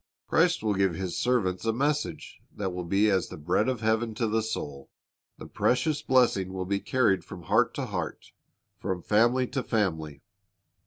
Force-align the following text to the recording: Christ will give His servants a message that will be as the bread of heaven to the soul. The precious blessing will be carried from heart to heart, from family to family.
Christ 0.27 0.63
will 0.63 0.73
give 0.73 0.95
His 0.95 1.15
servants 1.19 1.63
a 1.63 1.71
message 1.71 2.39
that 2.51 2.73
will 2.73 2.85
be 2.85 3.07
as 3.11 3.27
the 3.27 3.37
bread 3.37 3.69
of 3.69 3.81
heaven 3.81 4.15
to 4.15 4.25
the 4.25 4.41
soul. 4.41 4.89
The 5.37 5.45
precious 5.45 6.01
blessing 6.01 6.51
will 6.53 6.65
be 6.65 6.79
carried 6.79 7.23
from 7.23 7.43
heart 7.43 7.75
to 7.75 7.85
heart, 7.85 8.31
from 8.79 9.03
family 9.03 9.45
to 9.49 9.61
family. 9.61 10.23